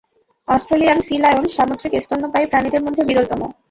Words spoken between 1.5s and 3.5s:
সামুদ্রিক স্তন্যপায়ী প্রাণীদের মধ্যে বিরলতম।